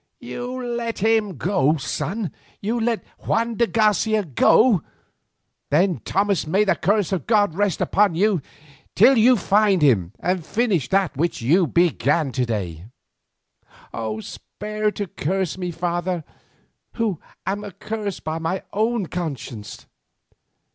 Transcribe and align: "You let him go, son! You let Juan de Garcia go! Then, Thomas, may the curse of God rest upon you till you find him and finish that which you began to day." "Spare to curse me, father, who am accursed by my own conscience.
"You 0.19 0.59
let 0.75 0.97
him 1.03 1.37
go, 1.37 1.77
son! 1.77 2.31
You 2.59 2.79
let 2.79 3.05
Juan 3.19 3.53
de 3.53 3.67
Garcia 3.67 4.25
go! 4.25 4.81
Then, 5.69 5.99
Thomas, 5.99 6.47
may 6.47 6.63
the 6.63 6.75
curse 6.75 7.11
of 7.11 7.27
God 7.27 7.53
rest 7.53 7.81
upon 7.81 8.15
you 8.15 8.41
till 8.95 9.15
you 9.15 9.37
find 9.37 9.83
him 9.83 10.13
and 10.19 10.43
finish 10.43 10.89
that 10.89 11.15
which 11.15 11.43
you 11.43 11.67
began 11.67 12.31
to 12.31 12.47
day." 12.47 12.87
"Spare 14.21 14.89
to 14.89 15.05
curse 15.05 15.55
me, 15.59 15.69
father, 15.69 16.23
who 16.93 17.19
am 17.45 17.63
accursed 17.63 18.23
by 18.23 18.39
my 18.39 18.63
own 18.73 19.05
conscience. 19.05 19.85